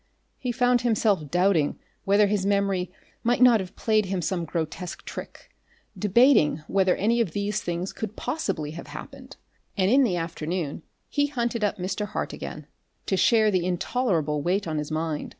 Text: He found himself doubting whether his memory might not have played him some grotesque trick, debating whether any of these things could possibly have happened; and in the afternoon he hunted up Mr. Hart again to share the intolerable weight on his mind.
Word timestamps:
He 0.39 0.51
found 0.51 0.81
himself 0.81 1.29
doubting 1.29 1.77
whether 2.05 2.25
his 2.25 2.43
memory 2.43 2.91
might 3.21 3.39
not 3.39 3.59
have 3.59 3.75
played 3.75 4.07
him 4.07 4.19
some 4.19 4.45
grotesque 4.45 5.05
trick, 5.05 5.51
debating 5.95 6.63
whether 6.65 6.95
any 6.95 7.21
of 7.21 7.33
these 7.33 7.61
things 7.61 7.93
could 7.93 8.15
possibly 8.15 8.71
have 8.71 8.87
happened; 8.87 9.37
and 9.77 9.91
in 9.91 10.01
the 10.01 10.15
afternoon 10.17 10.81
he 11.07 11.27
hunted 11.27 11.63
up 11.63 11.77
Mr. 11.77 12.07
Hart 12.07 12.33
again 12.33 12.65
to 13.05 13.15
share 13.15 13.51
the 13.51 13.63
intolerable 13.63 14.41
weight 14.41 14.67
on 14.67 14.79
his 14.79 14.89
mind. 14.89 15.29